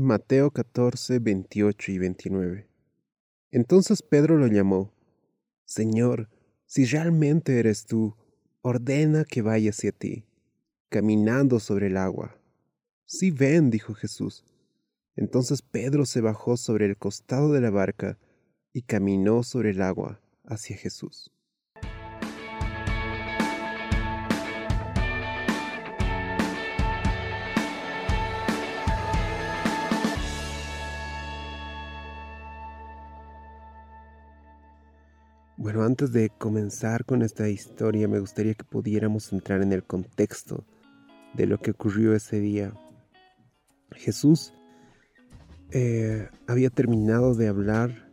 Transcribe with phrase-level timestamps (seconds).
[0.00, 2.68] Mateo 14, 28 y 29.
[3.50, 4.92] Entonces Pedro lo llamó,
[5.64, 6.28] Señor,
[6.66, 8.14] si realmente eres tú,
[8.62, 10.24] ordena que vaya hacia ti,
[10.88, 12.40] caminando sobre el agua.
[13.06, 14.44] Sí, ven, dijo Jesús.
[15.16, 18.20] Entonces Pedro se bajó sobre el costado de la barca
[18.72, 21.32] y caminó sobre el agua hacia Jesús.
[35.60, 40.64] Bueno, antes de comenzar con esta historia, me gustaría que pudiéramos entrar en el contexto
[41.34, 42.72] de lo que ocurrió ese día.
[43.90, 44.52] Jesús
[45.72, 48.08] eh, había terminado de hablar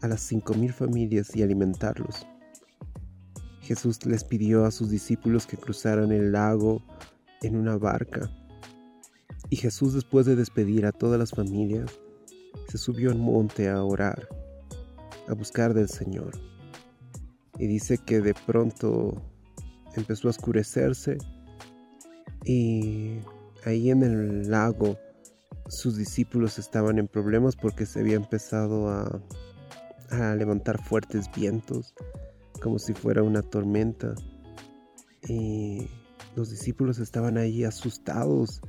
[0.00, 2.26] a las cinco mil familias y alimentarlos.
[3.60, 6.82] Jesús les pidió a sus discípulos que cruzaran el lago
[7.42, 8.28] en una barca.
[9.48, 12.00] Y Jesús, después de despedir a todas las familias,
[12.66, 14.28] se subió al monte a orar,
[15.28, 16.32] a buscar del Señor
[17.64, 19.22] y dice que de pronto
[19.96, 21.16] empezó a oscurecerse
[22.44, 23.20] y
[23.64, 24.98] ahí en el lago
[25.68, 29.18] sus discípulos estaban en problemas porque se había empezado a,
[30.36, 31.94] levantar fuertes vientos
[32.60, 34.14] como si fuera una tormenta
[35.26, 35.88] y
[36.36, 38.60] los discípulos estaban ahí asustados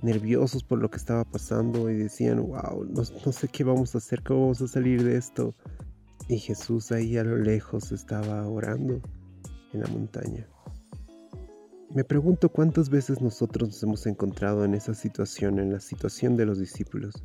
[0.00, 3.98] nerviosos por lo que estaba pasando y decían, wow, no, no, sé qué vamos a
[3.98, 5.54] hacer, cómo vamos a salir de esto.
[6.32, 9.02] Y Jesús ahí a lo lejos estaba orando
[9.74, 10.48] en la montaña.
[11.94, 16.46] Me pregunto cuántas veces nosotros nos hemos encontrado en esa situación, en la situación de
[16.46, 17.22] los discípulos.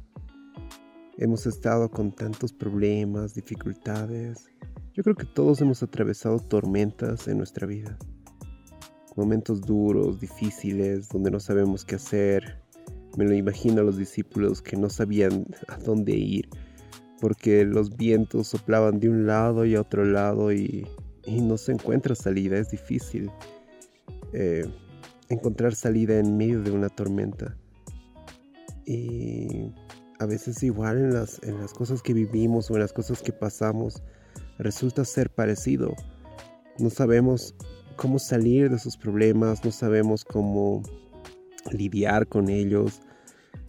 [1.17, 4.49] Hemos estado con tantos problemas, dificultades.
[4.93, 7.97] Yo creo que todos hemos atravesado tormentas en nuestra vida.
[9.15, 12.61] Momentos duros, difíciles, donde no sabemos qué hacer.
[13.15, 16.49] Me lo imagino a los discípulos que no sabían a dónde ir,
[17.19, 20.87] porque los vientos soplaban de un lado y a otro lado y,
[21.27, 23.29] no se encuentra salida, es difícil
[24.31, 24.65] eh,
[25.27, 27.57] encontrar salida en medio de una tormenta.
[28.85, 29.73] Y
[30.19, 33.33] a veces igual en las, en las cosas que vivimos o en las cosas que
[33.33, 34.01] pasamos
[34.57, 35.93] resulta ser parecido.
[36.79, 37.55] No sabemos
[37.97, 40.83] cómo salir de esos problemas, no sabemos cómo
[41.71, 43.01] lidiar con ellos.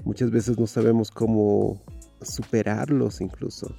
[0.05, 1.83] Muchas veces no sabemos cómo
[2.23, 3.75] superarlos incluso.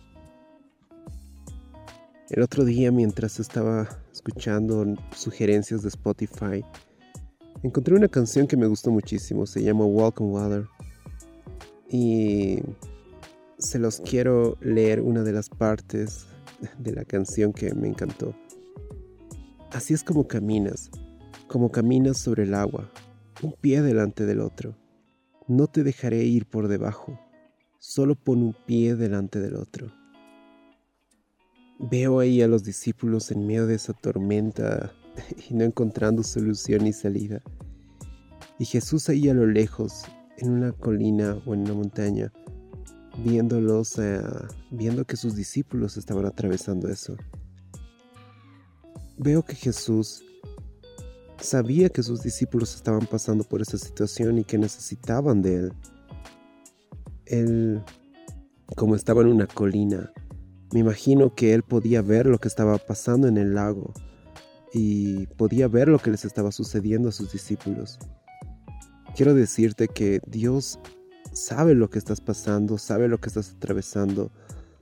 [2.29, 4.85] El otro día mientras estaba escuchando
[5.15, 6.63] sugerencias de Spotify,
[7.63, 10.67] encontré una canción que me gustó muchísimo, se llama on Water.
[11.89, 12.59] Y
[13.57, 16.27] se los quiero leer una de las partes
[16.77, 18.35] de la canción que me encantó.
[19.71, 20.91] Así es como caminas,
[21.47, 22.91] como caminas sobre el agua,
[23.41, 24.75] un pie delante del otro.
[25.47, 27.19] No te dejaré ir por debajo
[27.79, 29.91] solo pon un pie delante del otro.
[31.79, 34.91] Veo ahí a los discípulos en medio de esa tormenta
[35.49, 37.41] y no encontrando solución ni salida.
[38.59, 40.03] Y Jesús ahí a lo lejos,
[40.37, 42.33] en una colina o en una montaña,
[43.23, 44.21] viéndolos, eh,
[44.71, 47.15] viendo que sus discípulos estaban atravesando eso.
[49.17, 50.21] Veo que Jesús
[51.39, 55.73] sabía que sus discípulos estaban pasando por esa situación y que necesitaban de Él
[57.29, 57.81] él,
[58.75, 60.11] como estaba en una colina,
[60.73, 63.93] me imagino que él podía ver lo que estaba pasando en el lago
[64.71, 67.97] y podía ver lo que les estaba sucediendo a sus discípulos.
[69.15, 70.79] Quiero decirte que Dios
[71.33, 74.31] sabe lo que estás pasando, sabe lo que estás atravesando,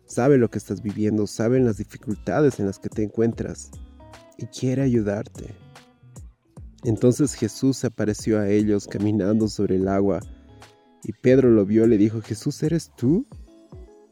[0.06, 3.72] sabe lo que estás viviendo, sabe las dificultades en las que te encuentras
[4.38, 5.56] y quiere ayudarte.
[6.84, 10.20] Entonces Jesús se apareció a ellos caminando sobre el agua
[11.04, 13.26] y Pedro lo vio y le dijo, Jesús, ¿eres tú?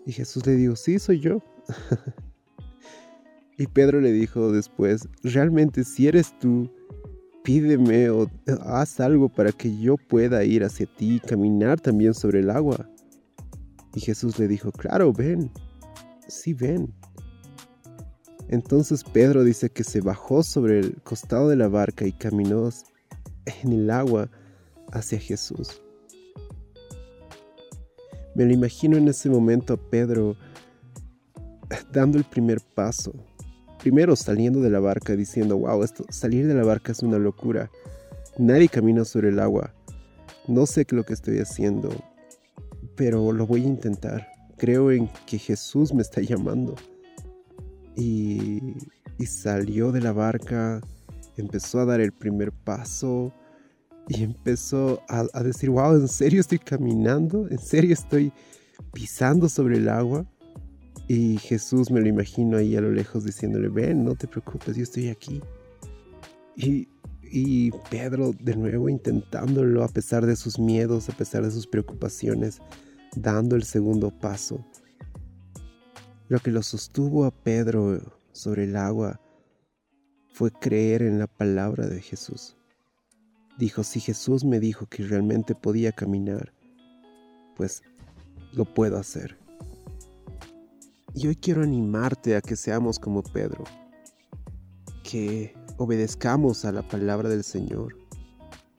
[0.05, 1.41] Y Jesús le dijo, sí, soy yo.
[3.57, 6.71] y Pedro le dijo después, realmente si eres tú,
[7.43, 8.29] pídeme o
[8.65, 12.89] haz algo para que yo pueda ir hacia ti y caminar también sobre el agua.
[13.93, 15.49] Y Jesús le dijo, claro, ven,
[16.27, 16.93] sí, ven.
[18.47, 22.69] Entonces Pedro dice que se bajó sobre el costado de la barca y caminó
[23.45, 24.29] en el agua
[24.91, 25.81] hacia Jesús.
[28.35, 30.35] Me lo imagino en ese momento a Pedro
[31.91, 33.13] dando el primer paso.
[33.79, 37.71] Primero saliendo de la barca diciendo, wow, esto, salir de la barca es una locura.
[38.37, 39.73] Nadie camina sobre el agua.
[40.47, 41.89] No sé qué lo que estoy haciendo,
[42.95, 44.27] pero lo voy a intentar.
[44.57, 46.75] Creo en que Jesús me está llamando.
[47.95, 48.75] Y,
[49.17, 50.81] y salió de la barca,
[51.37, 53.31] empezó a dar el primer paso
[54.07, 57.47] y empezó a, decir, wow, ¿en serio estoy caminando?
[57.49, 58.31] ¿En serio estoy
[58.93, 60.25] pisando sobre el agua?
[61.07, 64.83] Y Jesús me lo imagino ahí a lo lejos diciéndole, ven, no te preocupes, yo
[64.83, 65.41] estoy aquí.
[66.55, 66.87] Y,
[67.23, 72.59] y Pedro de nuevo intentándolo a pesar de sus miedos, a pesar de sus preocupaciones,
[73.15, 74.63] dando el segundo paso.
[76.27, 79.19] Lo que lo sostuvo a Pedro sobre el agua
[80.33, 82.57] fue creer en la palabra de Jesús.
[83.57, 86.53] Dijo, si Jesús me dijo que realmente podía caminar,
[87.55, 87.83] pues
[88.53, 89.37] lo puedo hacer.
[91.13, 93.63] Y hoy quiero animarte a que seamos como Pedro,
[95.03, 97.97] que obedezcamos a la palabra del Señor.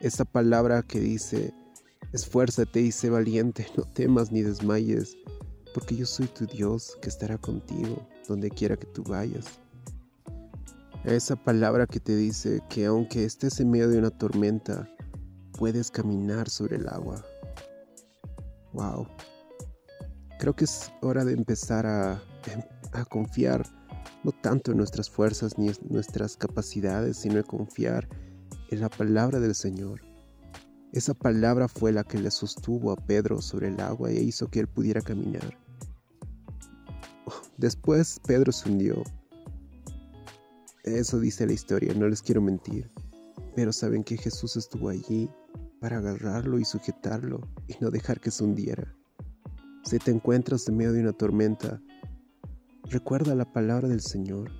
[0.01, 1.55] Esa palabra que dice,
[2.13, 5.17] esfuérzate y sé valiente, no temas ni desmayes,
[5.73, 9.47] porque yo soy tu Dios que estará contigo donde quiera que tú vayas.
[11.07, 14.89] Esa palabra que te dice que aunque estés en medio de una tormenta,
[15.53, 17.25] puedes caminar sobre el agua.
[18.73, 19.07] Wow.
[20.41, 22.21] Creo que es hora de empezar a,
[22.93, 23.65] a confiar
[24.25, 28.09] no tanto en nuestras fuerzas ni en nuestras capacidades, sino en confiar
[28.73, 30.01] en la palabra del Señor.
[30.93, 34.59] Esa palabra fue la que le sostuvo a Pedro sobre el agua e hizo que
[34.59, 35.57] él pudiera caminar.
[37.59, 39.05] Después Pedro se hundió.
[40.87, 42.89] Eso dice la historia, no les quiero mentir.
[43.57, 45.29] Pero saben que Jesús estuvo allí
[45.81, 48.95] para agarrarlo y sujetarlo y no dejar que se hundiera.
[49.83, 51.83] Si te encuentras en medio de una tormenta,
[52.85, 54.53] recuerda la palabra del Señor,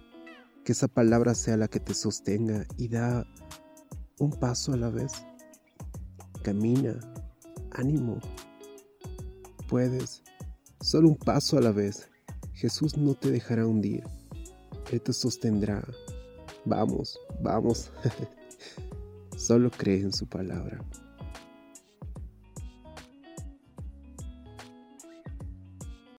[0.65, 3.25] que esa palabra sea la que te sostenga y da
[4.19, 5.13] un paso a la vez.
[6.43, 6.99] Camina,
[7.71, 8.19] ánimo.
[9.69, 10.25] Puedes,
[10.81, 12.09] solo un paso a la vez.
[12.53, 14.03] Jesús no te dejará hundir,
[14.91, 15.87] Él te sostendrá.
[16.67, 17.91] Vamos, vamos.
[19.37, 20.81] solo cree en su palabra.